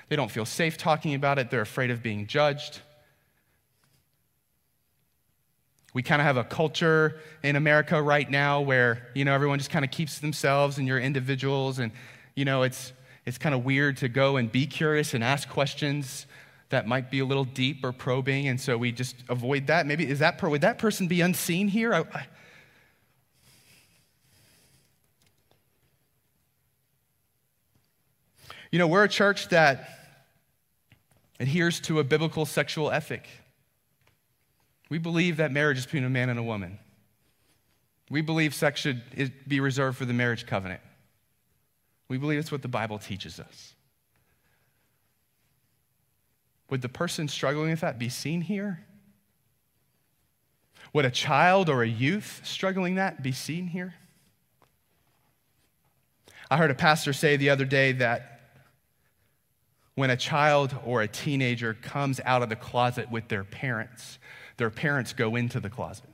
[0.08, 1.50] They don't feel safe talking about it.
[1.50, 2.80] They're afraid of being judged.
[5.92, 9.70] We kind of have a culture in America right now where, you know, everyone just
[9.70, 11.90] kind of keeps themselves and you're individuals and,
[12.34, 12.92] you know, it's,
[13.26, 16.26] it's kind of weird to go and be curious and ask questions
[16.70, 19.86] that might be a little deep or probing, and so we just avoid that.
[19.86, 21.92] Maybe is that would that person be unseen here?
[21.92, 22.26] I, I,
[28.70, 29.88] you know, we're a church that
[31.40, 33.26] adheres to a biblical sexual ethic.
[34.90, 36.78] We believe that marriage is between a man and a woman.
[38.10, 39.02] We believe sex should
[39.46, 40.80] be reserved for the marriage covenant.
[42.08, 43.74] We believe it's what the Bible teaches us.
[46.68, 48.84] Would the person struggling with that be seen here?
[50.92, 53.94] Would a child or a youth struggling that be seen here?
[56.50, 58.40] I heard a pastor say the other day that
[59.94, 64.18] when a child or a teenager comes out of the closet with their parents,
[64.60, 66.04] their parents go into the closet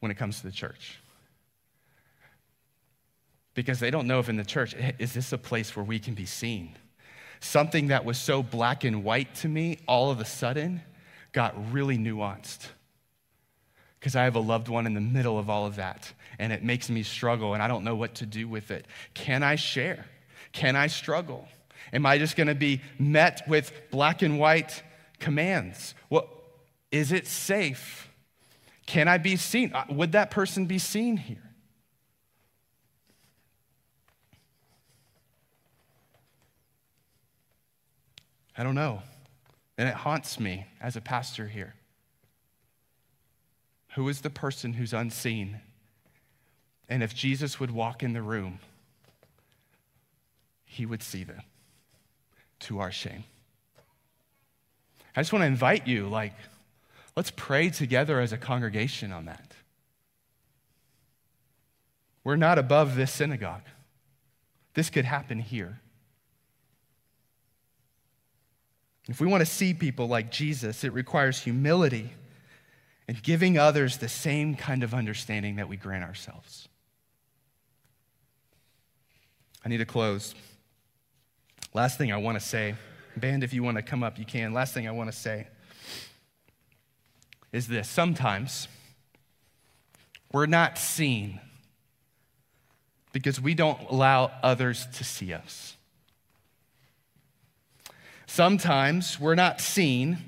[0.00, 0.98] when it comes to the church.
[3.54, 6.14] Because they don't know if in the church, is this a place where we can
[6.14, 6.74] be seen?
[7.38, 10.82] Something that was so black and white to me all of a sudden
[11.30, 12.66] got really nuanced.
[14.00, 16.64] Because I have a loved one in the middle of all of that, and it
[16.64, 18.86] makes me struggle, and I don't know what to do with it.
[19.14, 20.06] Can I share?
[20.50, 21.46] Can I struggle?
[21.92, 24.82] Am I just going to be met with black and white
[25.18, 25.94] commands.
[26.10, 26.28] Well,
[26.90, 28.08] is it safe?
[28.86, 29.72] Can I be seen?
[29.72, 31.42] Uh, would that person be seen here?
[38.56, 39.02] I don't know.
[39.76, 41.74] And it haunts me as a pastor here.
[43.94, 45.60] Who is the person who's unseen?
[46.88, 48.60] And if Jesus would walk in the room,
[50.64, 51.42] he would see them
[52.60, 53.24] to our shame.
[55.16, 56.34] I just want to invite you, like,
[57.16, 59.54] let's pray together as a congregation on that.
[62.22, 63.62] We're not above this synagogue.
[64.74, 65.80] This could happen here.
[69.08, 72.10] If we want to see people like Jesus, it requires humility
[73.08, 76.68] and giving others the same kind of understanding that we grant ourselves.
[79.64, 80.34] I need to close.
[81.72, 82.74] Last thing I want to say
[83.16, 84.52] Band, if you want to come up, you can.
[84.52, 85.46] Last thing I want to say
[87.52, 88.68] is this sometimes
[90.32, 91.40] we're not seen
[93.12, 95.76] because we don't allow others to see us.
[98.26, 100.18] Sometimes we're not seen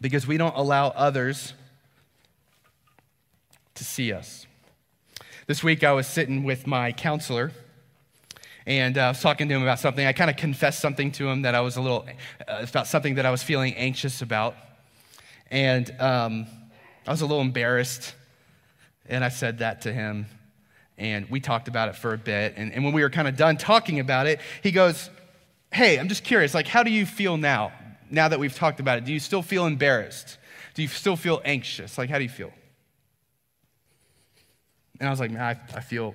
[0.00, 1.52] because we don't allow others
[3.74, 4.46] to see us.
[5.46, 7.52] This week I was sitting with my counselor
[8.66, 10.04] and uh, I was talking to him about something.
[10.04, 12.06] I kind of confessed something to him that I was a little,
[12.48, 14.56] uh, about something that I was feeling anxious about.
[15.52, 16.46] And um,
[17.06, 18.14] I was a little embarrassed.
[19.08, 20.26] And I said that to him.
[20.98, 22.54] And we talked about it for a bit.
[22.56, 25.10] And, and when we were kind of done talking about it, he goes,
[25.72, 27.72] Hey, I'm just curious, like, how do you feel now,
[28.10, 29.04] now that we've talked about it?
[29.04, 30.38] Do you still feel embarrassed?
[30.74, 31.98] Do you still feel anxious?
[31.98, 32.52] Like, how do you feel?
[34.98, 36.14] And I was like, man, I, I feel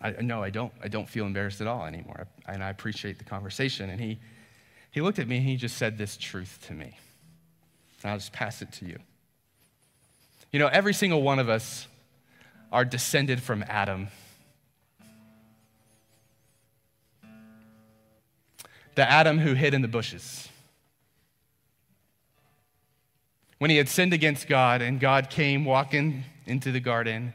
[0.00, 0.72] I, no, I don't.
[0.82, 2.26] I don't feel embarrassed at all anymore.
[2.46, 3.90] And I appreciate the conversation.
[3.90, 4.18] And he,
[4.90, 6.98] he looked at me and he just said this truth to me.
[8.02, 8.98] And I'll just pass it to you.
[10.52, 11.88] You know, every single one of us
[12.70, 14.08] are descended from Adam.
[18.94, 20.48] The Adam who hid in the bushes.
[23.58, 27.32] When he had sinned against God and God came walking into the garden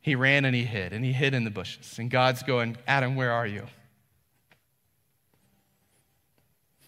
[0.00, 1.98] he ran and he hid, and he hid in the bushes.
[1.98, 3.66] And God's going, Adam, where are you?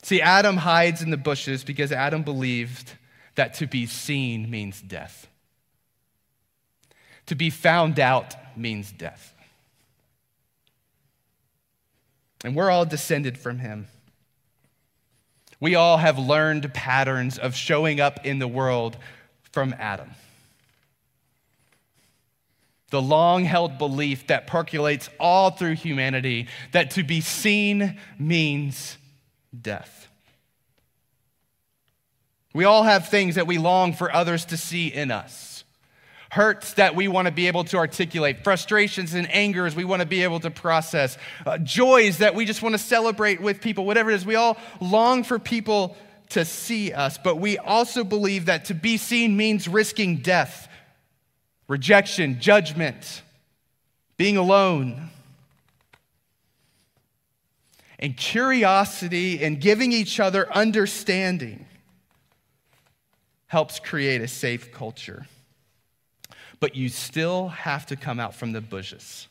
[0.02, 2.94] See, Adam hides in the bushes because Adam believed
[3.34, 5.28] that to be seen means death.
[7.26, 9.34] To be found out means death.
[12.42, 13.88] And we're all descended from him.
[15.60, 18.96] We all have learned patterns of showing up in the world
[19.42, 20.10] from Adam
[22.90, 28.98] the long held belief that percolates all through humanity that to be seen means
[29.58, 30.08] death.
[32.52, 35.62] We all have things that we long for others to see in us.
[36.32, 40.06] Hurts that we want to be able to articulate, frustrations and angers we want to
[40.06, 44.10] be able to process, uh, joys that we just want to celebrate with people, whatever
[44.10, 44.26] it is.
[44.26, 45.96] We all long for people
[46.30, 50.68] to see us, but we also believe that to be seen means risking death,
[51.70, 53.22] rejection, judgment,
[54.16, 55.08] being alone.
[58.00, 61.66] And curiosity and giving each other understanding
[63.46, 65.28] helps create a safe culture.
[66.58, 69.28] But you still have to come out from the bushes.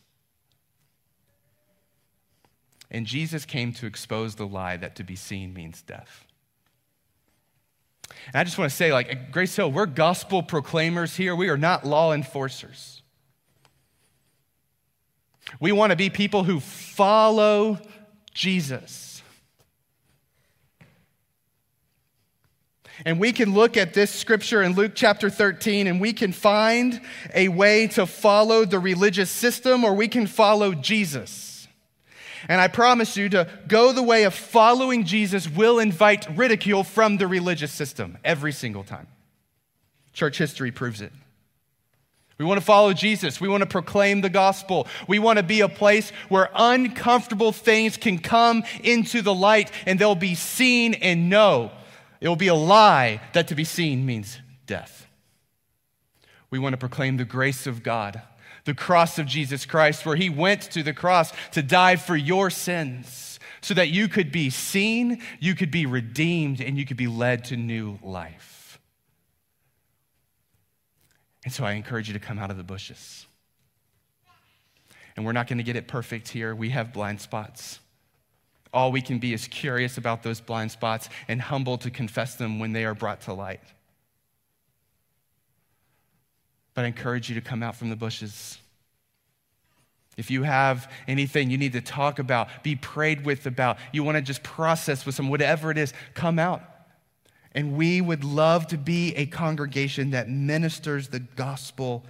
[2.90, 6.24] And Jesus came to expose the lie that to be seen means death.
[8.28, 11.36] And I just want to say, like, at Grace Hill, we're gospel proclaimers here.
[11.36, 13.02] We are not law enforcers.
[15.60, 17.80] We want to be people who follow
[18.34, 19.10] Jesus.
[23.06, 27.00] And we can look at this scripture in Luke chapter 13 and we can find
[27.34, 31.49] a way to follow the religious system or we can follow Jesus.
[32.48, 37.18] And I promise you to go the way of following Jesus will invite ridicule from
[37.18, 39.08] the religious system every single time.
[40.14, 41.12] Church history proves it.
[42.38, 43.42] We want to follow Jesus.
[43.42, 44.88] We want to proclaim the gospel.
[45.08, 50.00] We want to be a place where uncomfortable things can come into the light and
[50.00, 51.72] they'll be seen and know.
[52.22, 55.08] It will be a lie that to be seen means death.
[56.50, 58.22] We want to proclaim the grace of God
[58.70, 62.52] the cross of Jesus Christ, where he went to the cross to die for your
[62.52, 67.08] sins so that you could be seen, you could be redeemed, and you could be
[67.08, 68.80] led to new life.
[71.44, 73.26] And so I encourage you to come out of the bushes.
[75.16, 76.54] And we're not going to get it perfect here.
[76.54, 77.80] We have blind spots.
[78.72, 82.60] All we can be is curious about those blind spots and humble to confess them
[82.60, 83.64] when they are brought to light.
[86.80, 88.58] But I encourage you to come out from the bushes.
[90.16, 94.16] If you have anything you need to talk about, be prayed with about, you want
[94.16, 96.62] to just process with some, whatever it is, come out.
[97.54, 102.06] And we would love to be a congregation that ministers the gospel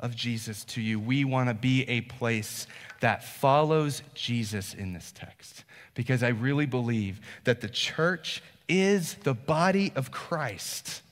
[0.00, 0.98] of Jesus to you.
[0.98, 2.66] We want to be a place
[2.98, 5.62] that follows Jesus in this text
[5.94, 11.02] because I really believe that the church is the body of Christ.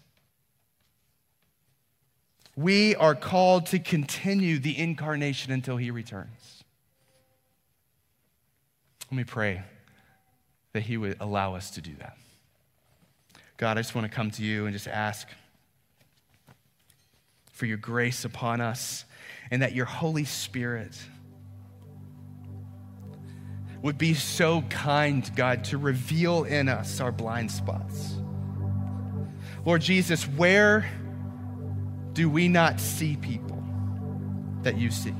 [2.56, 6.64] We are called to continue the incarnation until he returns.
[9.10, 9.62] Let me pray
[10.72, 12.16] that he would allow us to do that.
[13.58, 15.28] God, I just want to come to you and just ask
[17.52, 19.04] for your grace upon us
[19.50, 20.98] and that your Holy Spirit
[23.82, 28.14] would be so kind, God, to reveal in us our blind spots.
[29.64, 30.90] Lord Jesus, where
[32.16, 33.62] do we not see people
[34.62, 35.12] that you see?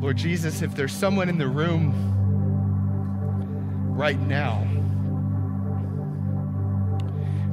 [0.00, 1.92] Lord Jesus, if there's someone in the room
[3.94, 4.54] right now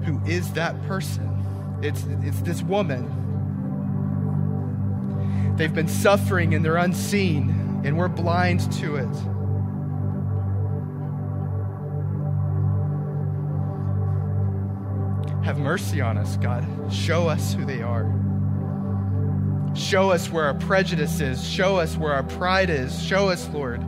[0.06, 1.28] who is that person,
[1.84, 3.18] it's, it's this woman.
[5.58, 9.41] They've been suffering and they're unseen, and we're blind to it.
[15.52, 16.66] Have mercy on us, God.
[16.90, 18.06] Show us who they are.
[19.76, 21.46] Show us where our prejudice is.
[21.46, 23.04] Show us where our pride is.
[23.04, 23.80] Show us, Lord,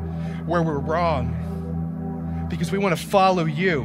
[0.45, 2.47] where we're wrong.
[2.49, 3.84] Because we want to follow you.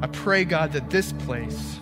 [0.00, 1.80] I pray, God, that this place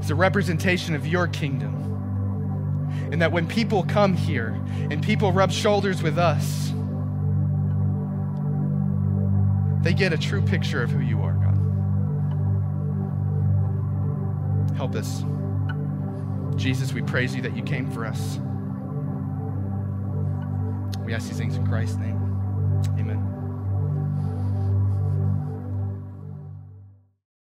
[0.00, 1.84] is a representation of your kingdom.
[3.12, 6.66] And that when people come here and people rub shoulders with us,
[9.86, 11.54] they get a true picture of who you are, God.
[14.76, 15.22] Help us.
[16.56, 18.40] Jesus, we praise you that you came for us.
[21.04, 22.25] We ask these things in Christ's name.